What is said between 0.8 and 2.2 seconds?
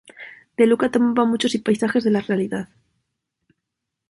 tomaba muchos paisajes de